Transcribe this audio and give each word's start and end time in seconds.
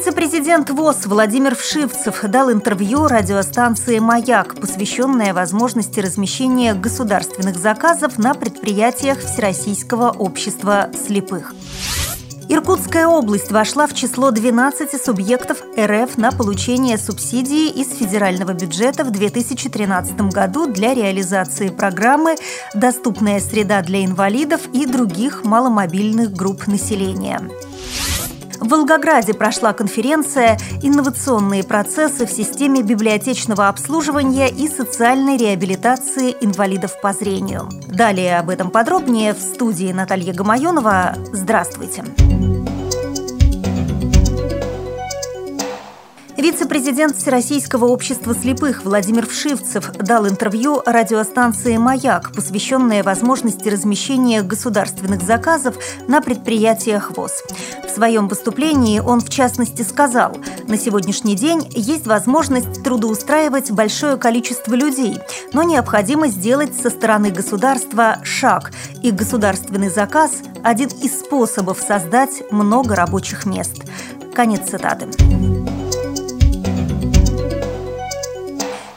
Вице-президент 0.00 0.70
ВОЗ 0.70 1.04
Владимир 1.04 1.54
Вшивцев 1.54 2.22
дал 2.22 2.50
интервью 2.50 3.06
радиостанции 3.06 3.98
«Маяк», 3.98 4.58
посвященное 4.58 5.34
возможности 5.34 6.00
размещения 6.00 6.72
государственных 6.72 7.58
заказов 7.58 8.16
на 8.16 8.32
предприятиях 8.32 9.18
Всероссийского 9.18 10.08
общества 10.08 10.88
слепых. 10.94 11.52
Иркутская 12.48 13.08
область 13.08 13.52
вошла 13.52 13.86
в 13.86 13.92
число 13.92 14.30
12 14.30 14.98
субъектов 15.04 15.58
РФ 15.78 16.16
на 16.16 16.32
получение 16.32 16.96
субсидии 16.96 17.68
из 17.68 17.94
федерального 17.94 18.54
бюджета 18.54 19.04
в 19.04 19.10
2013 19.10 20.18
году 20.32 20.66
для 20.66 20.94
реализации 20.94 21.68
программы 21.68 22.36
«Доступная 22.72 23.38
среда 23.38 23.82
для 23.82 24.02
инвалидов 24.06 24.62
и 24.72 24.86
других 24.86 25.44
маломобильных 25.44 26.32
групп 26.32 26.68
населения». 26.68 27.50
В 28.60 28.68
Волгограде 28.68 29.34
прошла 29.34 29.72
конференция 29.72 30.58
«Инновационные 30.82 31.64
процессы 31.64 32.26
в 32.26 32.30
системе 32.30 32.82
библиотечного 32.82 33.68
обслуживания 33.68 34.48
и 34.48 34.68
социальной 34.68 35.36
реабилитации 35.36 36.36
инвалидов 36.40 37.00
по 37.00 37.12
зрению». 37.12 37.68
Далее 37.88 38.38
об 38.38 38.50
этом 38.50 38.70
подробнее 38.70 39.34
в 39.34 39.40
студии 39.40 39.92
Наталья 39.92 40.34
Гамаюнова. 40.34 41.14
Здравствуйте! 41.32 42.04
Здравствуйте! 42.04 42.39
Вице-президент 46.50 47.16
Всероссийского 47.16 47.84
общества 47.84 48.34
слепых 48.34 48.84
Владимир 48.84 49.24
Вшивцев 49.24 49.92
дал 49.92 50.26
интервью 50.26 50.82
радиостанции 50.84 51.76
«Маяк», 51.76 52.32
посвященное 52.32 53.04
возможности 53.04 53.68
размещения 53.68 54.42
государственных 54.42 55.22
заказов 55.22 55.76
на 56.08 56.20
предприятиях 56.20 57.12
ВОЗ. 57.16 57.44
В 57.86 57.88
своем 57.88 58.26
выступлении 58.26 58.98
он, 58.98 59.20
в 59.20 59.28
частности, 59.28 59.82
сказал, 59.82 60.36
на 60.66 60.76
сегодняшний 60.76 61.36
день 61.36 61.70
есть 61.70 62.08
возможность 62.08 62.82
трудоустраивать 62.82 63.70
большое 63.70 64.16
количество 64.16 64.74
людей, 64.74 65.20
но 65.52 65.62
необходимо 65.62 66.26
сделать 66.26 66.74
со 66.74 66.90
стороны 66.90 67.30
государства 67.30 68.18
шаг, 68.24 68.72
и 69.02 69.12
государственный 69.12 69.88
заказ– 69.88 70.38
один 70.64 70.88
из 70.88 71.20
способов 71.20 71.78
создать 71.78 72.42
много 72.50 72.96
рабочих 72.96 73.46
мест. 73.46 73.84
Конец 74.34 74.68
цитаты. 74.68 75.06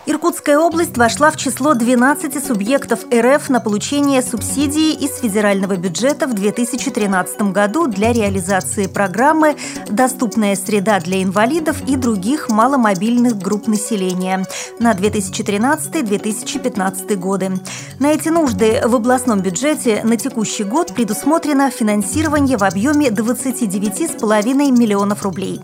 Иркутская 0.06 0.60
область 0.60 0.98
вошла 0.98 1.32
в 1.32 1.38
число 1.38 1.76
12 1.76 2.46
субъектов 2.46 3.06
РФ 3.10 3.48
на 3.48 3.62
получение 3.62 4.22
субсидии 4.22 4.92
из 4.92 5.20
федерального 5.20 5.78
бюджета 5.78 6.28
в 6.28 6.34
2013 6.34 7.54
году 7.54 7.88
для 7.88 8.12
реализации 8.12 8.88
программы 8.88 9.56
«Доступная 9.90 10.58
среда 10.58 11.00
для 11.00 11.24
инвалидов 11.24 11.78
и 11.88 11.96
других 11.96 12.50
маломобильных 12.50 13.38
групп 13.38 13.68
населения» 13.68 14.46
на 14.78 14.92
2013-2015 14.92 17.16
годы. 17.16 17.54
На 18.00 18.12
эти 18.12 18.28
нужды 18.28 18.82
в 18.84 18.96
областном 18.96 19.40
бюджете 19.40 20.02
на 20.04 20.18
текущий 20.18 20.66
год 20.66 20.94
предусмотрено 20.94 21.72
финансирование 21.72 22.58
в 22.58 22.64
объеме 22.64 23.08
29,5 23.08 24.72
миллионов 24.72 25.24
рублей. 25.24 25.62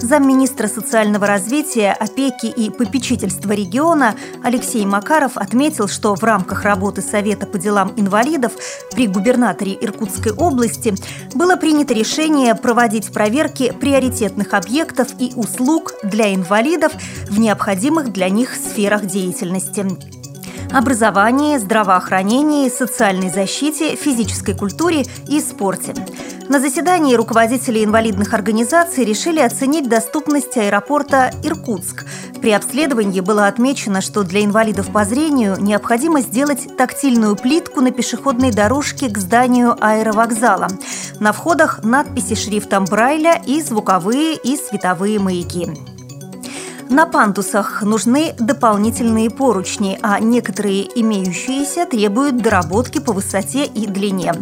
Замминистра 0.00 0.68
социального 0.68 1.26
развития, 1.26 1.90
опеки 1.92 2.46
и 2.46 2.70
попечительства 2.70 3.50
региона 3.52 3.79
Алексей 4.42 4.84
Макаров 4.84 5.36
отметил, 5.36 5.88
что 5.88 6.14
в 6.14 6.22
рамках 6.22 6.64
работы 6.64 7.00
Совета 7.00 7.46
по 7.46 7.58
делам 7.58 7.92
инвалидов 7.96 8.52
при 8.92 9.06
губернаторе 9.06 9.76
Иркутской 9.80 10.32
области 10.32 10.94
было 11.34 11.56
принято 11.56 11.94
решение 11.94 12.54
проводить 12.54 13.10
проверки 13.10 13.72
приоритетных 13.72 14.52
объектов 14.52 15.08
и 15.18 15.32
услуг 15.34 15.94
для 16.02 16.34
инвалидов 16.34 16.92
в 17.28 17.38
необходимых 17.38 18.12
для 18.12 18.28
них 18.28 18.54
сферах 18.54 19.06
деятельности 19.06 19.86
образовании, 20.72 21.56
здравоохранении, 21.56 22.68
социальной 22.68 23.30
защите, 23.30 23.96
физической 23.96 24.54
культуре 24.54 25.04
и 25.26 25.40
спорте. 25.40 25.94
На 26.50 26.58
заседании 26.58 27.14
руководители 27.14 27.84
инвалидных 27.84 28.34
организаций 28.34 29.04
решили 29.04 29.38
оценить 29.38 29.88
доступность 29.88 30.56
аэропорта 30.56 31.30
Иркутск. 31.44 32.04
При 32.40 32.50
обследовании 32.50 33.20
было 33.20 33.46
отмечено, 33.46 34.00
что 34.00 34.24
для 34.24 34.44
инвалидов 34.44 34.90
по 34.92 35.04
зрению 35.04 35.58
необходимо 35.60 36.22
сделать 36.22 36.76
тактильную 36.76 37.36
плитку 37.36 37.80
на 37.80 37.92
пешеходной 37.92 38.50
дорожке 38.50 39.08
к 39.08 39.16
зданию 39.16 39.76
аэровокзала. 39.80 40.66
На 41.20 41.30
входах 41.32 41.84
надписи 41.84 42.34
шрифтом 42.34 42.84
Брайля 42.84 43.40
и 43.46 43.62
звуковые 43.62 44.34
и 44.34 44.56
световые 44.56 45.20
маяки. 45.20 45.68
На 46.90 47.06
пандусах 47.06 47.82
нужны 47.82 48.34
дополнительные 48.40 49.30
поручни, 49.30 49.96
а 50.02 50.18
некоторые 50.18 50.88
имеющиеся 51.00 51.86
требуют 51.86 52.38
доработки 52.38 52.98
по 52.98 53.12
высоте 53.12 53.64
и 53.64 53.86
длине. 53.86 54.34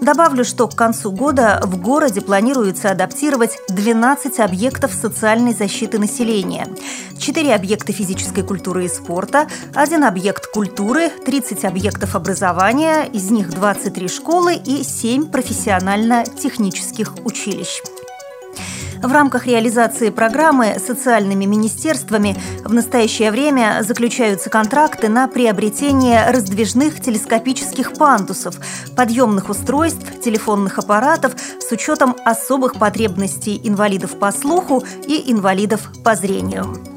Добавлю, 0.00 0.44
что 0.44 0.66
к 0.66 0.74
концу 0.74 1.12
года 1.12 1.60
в 1.62 1.80
городе 1.80 2.20
планируется 2.20 2.90
адаптировать 2.90 3.56
12 3.68 4.40
объектов 4.40 4.92
социальной 4.92 5.54
защиты 5.54 6.00
населения. 6.00 6.66
4 7.20 7.54
объекта 7.54 7.92
физической 7.92 8.42
культуры 8.42 8.86
и 8.86 8.88
спорта, 8.88 9.46
один 9.72 10.02
объект 10.02 10.48
культуры, 10.48 11.08
30 11.08 11.64
объектов 11.64 12.16
образования, 12.16 13.04
из 13.12 13.30
них 13.30 13.50
23 13.50 14.08
школы 14.08 14.56
и 14.56 14.82
7 14.82 15.30
профессионально-технических 15.30 17.24
училищ. 17.24 17.80
В 19.02 19.10
рамках 19.10 19.46
реализации 19.46 20.10
программы 20.10 20.76
социальными 20.78 21.44
министерствами 21.44 22.36
в 22.64 22.72
настоящее 22.72 23.32
время 23.32 23.82
заключаются 23.82 24.48
контракты 24.48 25.08
на 25.08 25.26
приобретение 25.26 26.30
раздвижных 26.30 27.00
телескопических 27.00 27.94
пандусов, 27.94 28.56
подъемных 28.94 29.48
устройств, 29.48 30.20
телефонных 30.22 30.78
аппаратов 30.78 31.34
с 31.60 31.72
учетом 31.72 32.14
особых 32.24 32.74
потребностей 32.74 33.60
инвалидов 33.64 34.18
по 34.18 34.30
слуху 34.30 34.84
и 35.08 35.32
инвалидов 35.32 35.90
по 36.04 36.14
зрению. 36.14 36.91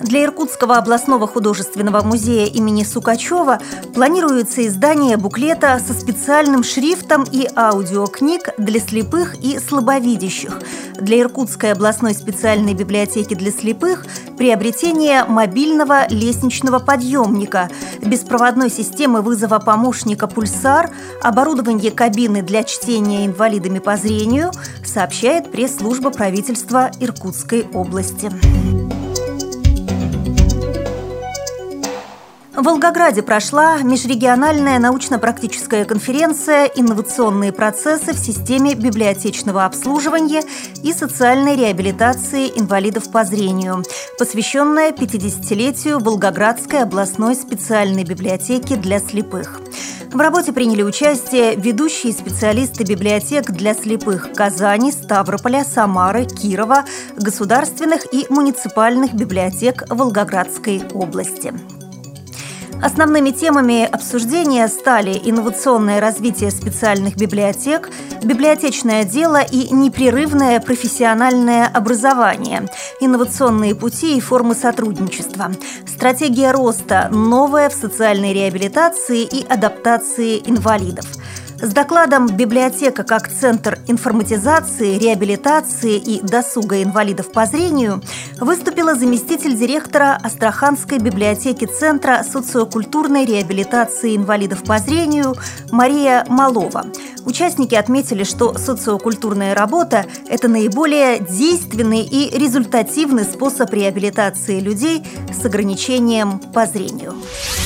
Для 0.00 0.24
Иркутского 0.24 0.76
областного 0.76 1.26
художественного 1.26 2.02
музея 2.02 2.46
имени 2.46 2.84
Сукачева 2.84 3.60
планируется 3.94 4.66
издание 4.66 5.16
буклета 5.16 5.80
со 5.84 5.94
специальным 5.94 6.62
шрифтом 6.62 7.24
и 7.30 7.48
аудиокниг 7.56 8.50
для 8.58 8.78
слепых 8.78 9.36
и 9.42 9.58
слабовидящих. 9.58 10.60
Для 11.00 11.20
Иркутской 11.20 11.72
областной 11.72 12.14
специальной 12.14 12.74
библиотеки 12.74 13.34
для 13.34 13.50
слепых 13.50 14.06
приобретение 14.36 15.24
мобильного 15.24 16.06
лестничного 16.08 16.78
подъемника, 16.78 17.70
беспроводной 18.02 18.70
системы 18.70 19.22
вызова 19.22 19.58
помощника 19.58 20.26
«Пульсар», 20.26 20.90
оборудование 21.22 21.90
кабины 21.90 22.42
для 22.42 22.64
чтения 22.64 23.26
инвалидами 23.26 23.78
по 23.78 23.96
зрению, 23.96 24.52
сообщает 24.84 25.50
пресс-служба 25.50 26.10
правительства 26.10 26.90
Иркутской 27.00 27.66
области. 27.72 28.30
В 32.56 32.62
Волгограде 32.62 33.22
прошла 33.22 33.82
межрегиональная 33.82 34.78
научно-практическая 34.78 35.84
конференция 35.84 36.64
«Инновационные 36.64 37.52
процессы 37.52 38.14
в 38.14 38.18
системе 38.18 38.74
библиотечного 38.74 39.66
обслуживания 39.66 40.42
и 40.82 40.94
социальной 40.94 41.54
реабилитации 41.54 42.48
инвалидов 42.56 43.12
по 43.12 43.24
зрению», 43.24 43.84
посвященная 44.18 44.92
50-летию 44.92 45.98
Волгоградской 45.98 46.80
областной 46.80 47.34
специальной 47.34 48.04
библиотеки 48.04 48.74
для 48.76 49.00
слепых. 49.00 49.60
В 50.10 50.18
работе 50.18 50.54
приняли 50.54 50.82
участие 50.82 51.56
ведущие 51.56 52.14
специалисты 52.14 52.84
библиотек 52.84 53.50
для 53.50 53.74
слепых 53.74 54.32
Казани, 54.32 54.92
Ставрополя, 54.92 55.62
Самары, 55.62 56.24
Кирова, 56.24 56.86
государственных 57.16 58.06
и 58.14 58.24
муниципальных 58.30 59.12
библиотек 59.12 59.84
Волгоградской 59.90 60.82
области. 60.94 61.52
Основными 62.82 63.30
темами 63.30 63.84
обсуждения 63.84 64.68
стали 64.68 65.20
инновационное 65.24 66.00
развитие 66.00 66.50
специальных 66.50 67.16
библиотек, 67.16 67.90
библиотечное 68.22 69.04
дело 69.04 69.42
и 69.42 69.72
непрерывное 69.72 70.60
профессиональное 70.60 71.66
образование, 71.66 72.68
инновационные 73.00 73.74
пути 73.74 74.16
и 74.16 74.20
формы 74.20 74.54
сотрудничества, 74.54 75.52
стратегия 75.86 76.52
роста, 76.52 77.08
новая 77.10 77.70
в 77.70 77.72
социальной 77.72 78.32
реабилитации 78.32 79.22
и 79.22 79.44
адаптации 79.46 80.42
инвалидов– 80.44 81.06
С 81.60 81.72
докладом 81.72 82.26
«Библиотека 82.26 83.02
как 83.02 83.28
центр 83.28 83.78
информатизации, 83.86 84.98
реабилитации 84.98 85.96
и 85.96 86.20
досуга 86.20 86.82
инвалидов 86.82 87.32
по 87.32 87.46
зрению» 87.46 88.02
выступила 88.38 88.94
заместитель 88.94 89.56
директора 89.56 90.18
Астраханской 90.22 90.98
библиотеки 90.98 91.64
Центра 91.64 92.22
социокультурной 92.30 93.24
реабилитации 93.24 94.16
инвалидов 94.16 94.64
по 94.64 94.78
зрению 94.78 95.34
Мария 95.72 96.26
Малова. 96.28 96.84
Участники 97.26 97.74
отметили, 97.74 98.22
что 98.22 98.56
социокультурная 98.56 99.54
работа– 99.54 100.06
это 100.28 100.46
наиболее 100.46 101.18
действенный 101.18 102.02
и 102.02 102.30
результативный 102.38 103.24
способ 103.24 103.68
реабилитации 103.74 104.60
людей 104.60 105.02
с 105.32 105.44
ограничением 105.44 106.38
по 106.38 106.66
зрению. 106.66 107.14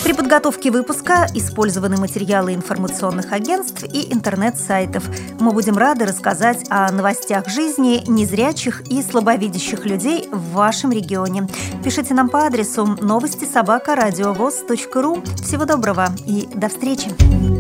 При 0.02 0.14
подготовке 0.14 0.70
выпуска 0.70 1.26
использованы 1.34 1.98
материалы 1.98 2.54
информационных 2.54 3.32
агентств 3.32 3.84
и 3.84 4.10
интернет-сайтов. 4.12 5.04
Мы 5.38 5.52
будем 5.52 5.76
рады 5.76 6.06
рассказать 6.06 6.64
о 6.70 6.90
новостях 6.90 7.46
жизни 7.46 8.02
незрячих 8.08 8.80
и 8.88 9.02
слабовидящих 9.02 9.84
людей 9.84 10.26
в 10.32 10.52
вашем 10.52 10.90
регионе. 10.90 11.46
Пишите 11.84 12.14
нам 12.14 12.30
по 12.30 12.46
адресу 12.46 12.86
новости 13.02 13.44
собака 13.44 13.94
ру. 13.94 15.22
Всего 15.44 15.66
доброго 15.66 16.08
и 16.26 16.48
до 16.54 16.70
встречи! 16.70 17.59